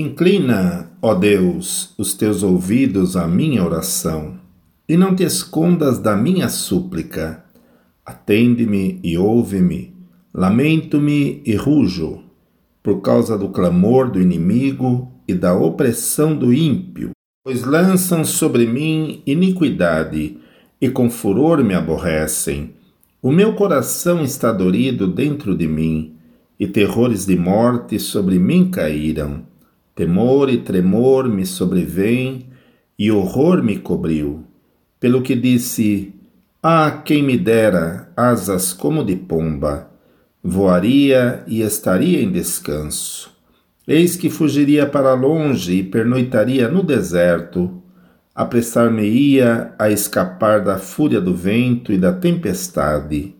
Inclina, 0.00 0.90
ó 1.02 1.14
Deus, 1.14 1.92
os 1.98 2.14
teus 2.14 2.42
ouvidos 2.42 3.18
à 3.18 3.28
minha 3.28 3.62
oração, 3.62 4.40
e 4.88 4.96
não 4.96 5.14
te 5.14 5.24
escondas 5.24 5.98
da 5.98 6.16
minha 6.16 6.48
súplica. 6.48 7.44
Atende-me 8.02 8.98
e 9.04 9.18
ouve-me, 9.18 9.94
lamento-me 10.32 11.42
e 11.44 11.54
rujo, 11.54 12.22
por 12.82 13.02
causa 13.02 13.36
do 13.36 13.50
clamor 13.50 14.10
do 14.10 14.22
inimigo 14.22 15.12
e 15.28 15.34
da 15.34 15.54
opressão 15.54 16.34
do 16.34 16.50
ímpio, 16.50 17.10
pois 17.44 17.62
lançam 17.62 18.24
sobre 18.24 18.66
mim 18.66 19.22
iniquidade 19.26 20.38
e 20.80 20.88
com 20.88 21.10
furor 21.10 21.62
me 21.62 21.74
aborrecem. 21.74 22.70
O 23.20 23.30
meu 23.30 23.52
coração 23.52 24.22
está 24.22 24.50
dorido 24.50 25.06
dentro 25.06 25.54
de 25.54 25.68
mim, 25.68 26.14
e 26.58 26.66
terrores 26.66 27.26
de 27.26 27.36
morte 27.36 27.98
sobre 27.98 28.38
mim 28.38 28.70
caíram. 28.70 29.49
Temor 30.00 30.48
e 30.48 30.56
tremor 30.56 31.28
me 31.28 31.44
sobrevêm, 31.44 32.46
e 32.98 33.12
horror 33.12 33.62
me 33.62 33.76
cobriu. 33.76 34.46
Pelo 34.98 35.20
que 35.20 35.34
disse: 35.34 36.14
Ah, 36.62 37.02
quem 37.04 37.22
me 37.22 37.36
dera 37.36 38.10
asas 38.16 38.72
como 38.72 39.04
de 39.04 39.14
pomba! 39.14 39.90
Voaria 40.42 41.44
e 41.46 41.60
estaria 41.60 42.22
em 42.22 42.32
descanso. 42.32 43.30
Eis 43.86 44.16
que 44.16 44.30
fugiria 44.30 44.86
para 44.86 45.12
longe 45.12 45.80
e 45.80 45.82
pernoitaria 45.82 46.66
no 46.66 46.82
deserto, 46.82 47.82
apressar-me-ia 48.34 49.74
a 49.78 49.90
escapar 49.90 50.64
da 50.64 50.78
fúria 50.78 51.20
do 51.20 51.34
vento 51.34 51.92
e 51.92 51.98
da 51.98 52.10
tempestade. 52.10 53.34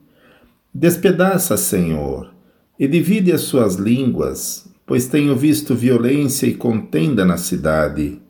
Despedaça, 0.75 1.57
Senhor, 1.57 2.31
e 2.79 2.87
divide 2.87 3.33
as 3.33 3.41
suas 3.41 3.77
línguas, 3.77 4.70
pois 4.91 5.07
tenho 5.07 5.37
visto 5.37 5.73
violência 5.73 6.49
e 6.49 6.55
contenda 6.55 7.25
na 7.25 7.37
cidade. 7.37 8.21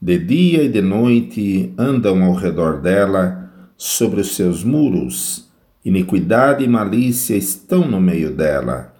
De 0.00 0.18
dia 0.18 0.62
e 0.62 0.68
de 0.70 0.80
noite 0.80 1.74
andam 1.76 2.24
ao 2.24 2.32
redor 2.32 2.80
dela, 2.80 3.50
sobre 3.76 4.22
os 4.22 4.34
seus 4.34 4.64
muros. 4.64 5.50
Iniquidade 5.84 6.64
e 6.64 6.68
malícia 6.68 7.36
estão 7.36 7.86
no 7.86 8.00
meio 8.00 8.32
dela. 8.32 8.94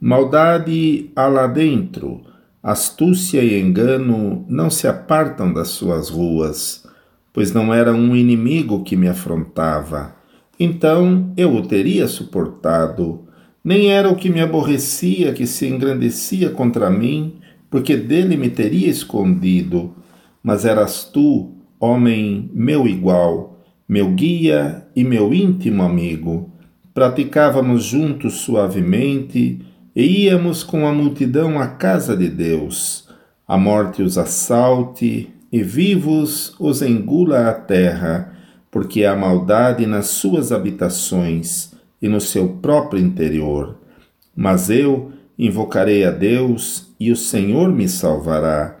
Maldade 0.00 1.10
há 1.14 1.26
lá 1.26 1.46
dentro, 1.46 2.22
astúcia 2.62 3.42
e 3.42 3.60
engano 3.60 4.46
não 4.48 4.70
se 4.70 4.88
apartam 4.88 5.52
das 5.52 5.68
suas 5.68 6.08
ruas, 6.08 6.88
pois 7.34 7.52
não 7.52 7.74
era 7.74 7.92
um 7.92 8.16
inimigo 8.16 8.82
que 8.82 8.96
me 8.96 9.08
afrontava. 9.08 10.14
Então 10.58 11.34
eu 11.36 11.54
o 11.54 11.66
teria 11.66 12.08
suportado 12.08 13.28
nem 13.64 13.92
era 13.92 14.10
o 14.10 14.16
que 14.16 14.28
me 14.28 14.40
aborrecia 14.40 15.32
que 15.32 15.46
se 15.46 15.66
engrandecia 15.68 16.50
contra 16.50 16.90
mim, 16.90 17.34
porque 17.70 17.96
dele 17.96 18.36
me 18.36 18.50
teria 18.50 18.88
escondido, 18.88 19.94
mas 20.42 20.64
eras 20.64 21.04
tu, 21.04 21.52
homem 21.78 22.50
meu 22.52 22.86
igual, 22.86 23.64
meu 23.88 24.10
guia 24.10 24.86
e 24.96 25.04
meu 25.04 25.32
íntimo 25.32 25.82
amigo. 25.82 26.50
Praticávamos 26.92 27.84
juntos 27.84 28.34
suavemente 28.34 29.60
e 29.94 30.24
íamos 30.24 30.62
com 30.64 30.86
a 30.86 30.92
multidão 30.92 31.58
à 31.58 31.68
casa 31.68 32.16
de 32.16 32.28
Deus. 32.28 33.08
A 33.46 33.56
morte 33.56 34.02
os 34.02 34.18
assalte 34.18 35.30
e 35.50 35.62
vivos 35.62 36.54
os 36.58 36.82
engula 36.82 37.48
a 37.48 37.54
terra, 37.54 38.32
porque 38.70 39.04
há 39.04 39.14
maldade 39.14 39.86
nas 39.86 40.06
suas 40.06 40.50
habitações 40.50 41.71
e 42.02 42.08
no 42.08 42.20
seu 42.20 42.48
próprio 42.48 43.00
interior. 43.00 43.78
Mas 44.36 44.68
eu 44.68 45.12
invocarei 45.38 46.04
a 46.04 46.10
Deus 46.10 46.92
e 46.98 47.12
o 47.12 47.16
Senhor 47.16 47.72
me 47.72 47.88
salvará. 47.88 48.76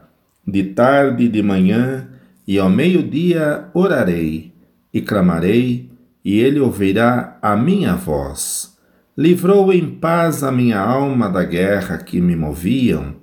De 0.46 0.64
tarde 0.64 1.24
e 1.24 1.28
de 1.28 1.42
manhã 1.42 2.08
e 2.46 2.58
ao 2.58 2.68
meio-dia 2.68 3.68
orarei 3.72 4.52
e 4.92 5.00
clamarei, 5.00 5.90
e 6.24 6.38
ele 6.38 6.60
ouvirá 6.60 7.38
a 7.40 7.56
minha 7.56 7.94
voz. 7.94 8.76
Livrou 9.16 9.72
em 9.72 9.88
paz 9.88 10.42
a 10.42 10.52
minha 10.52 10.78
alma 10.78 11.28
da 11.28 11.44
guerra 11.44 11.98
que 11.98 12.20
me 12.20 12.36
moviam, 12.36 13.14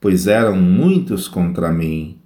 pois 0.00 0.26
eram 0.26 0.56
muitos 0.56 1.28
contra 1.28 1.70
mim. 1.70 2.18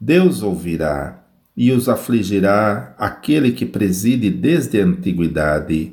Deus 0.00 0.42
ouvirá 0.42 1.24
e 1.56 1.70
os 1.72 1.88
afligirá 1.88 2.94
aquele 2.98 3.52
que 3.52 3.64
preside 3.64 4.30
desde 4.30 4.80
a 4.80 4.84
antiguidade 4.84 5.92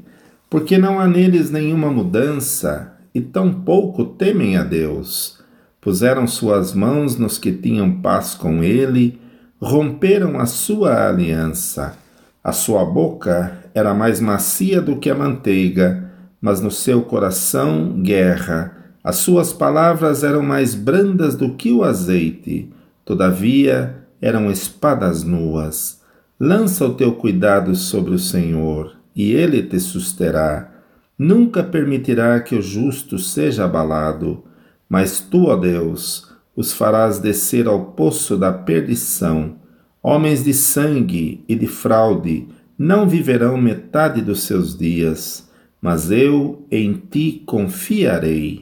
porque 0.53 0.77
não 0.77 0.99
há 0.99 1.07
neles 1.07 1.49
nenhuma 1.49 1.89
mudança 1.89 2.93
e 3.11 3.19
tampouco 3.19 4.05
temem 4.05 4.55
a 4.55 4.63
Deus. 4.63 5.39
Puseram 5.81 6.27
suas 6.27 6.75
mãos 6.75 7.17
nos 7.17 7.39
que 7.39 7.51
tinham 7.51 7.99
paz 8.01 8.35
com 8.35 8.63
ele, 8.63 9.19
romperam 9.59 10.39
a 10.39 10.45
sua 10.45 11.09
aliança. 11.09 11.97
A 12.43 12.51
sua 12.51 12.85
boca 12.85 13.63
era 13.73 13.95
mais 13.95 14.19
macia 14.19 14.79
do 14.79 14.97
que 14.97 15.09
a 15.09 15.15
manteiga, 15.15 16.11
mas 16.39 16.61
no 16.61 16.69
seu 16.69 17.01
coração 17.01 17.99
guerra. 18.03 18.77
As 19.03 19.15
suas 19.15 19.51
palavras 19.51 20.23
eram 20.23 20.43
mais 20.43 20.75
brandas 20.75 21.35
do 21.35 21.55
que 21.55 21.71
o 21.71 21.83
azeite, 21.83 22.71
todavia 23.03 24.05
eram 24.21 24.51
espadas 24.51 25.23
nuas. 25.23 25.99
Lança 26.39 26.85
o 26.85 26.93
teu 26.93 27.13
cuidado 27.13 27.75
sobre 27.75 28.13
o 28.13 28.19
Senhor 28.19 29.01
e 29.15 29.31
ele 29.31 29.63
te 29.63 29.79
susterá. 29.79 30.71
Nunca 31.17 31.63
permitirá 31.63 32.39
que 32.39 32.55
o 32.55 32.61
justo 32.61 33.17
seja 33.17 33.65
abalado, 33.65 34.43
mas 34.89 35.19
tu, 35.19 35.45
ó 35.45 35.55
Deus, 35.55 36.31
os 36.55 36.71
farás 36.71 37.19
descer 37.19 37.67
ao 37.67 37.93
poço 37.93 38.37
da 38.37 38.51
perdição. 38.51 39.55
Homens 40.01 40.43
de 40.43 40.53
sangue 40.53 41.43
e 41.47 41.55
de 41.55 41.67
fraude 41.67 42.47
não 42.77 43.07
viverão 43.07 43.57
metade 43.57 44.21
dos 44.21 44.43
seus 44.43 44.77
dias, 44.77 45.49
mas 45.81 46.11
eu 46.11 46.65
em 46.69 46.93
ti 46.93 47.41
confiarei. 47.45 48.61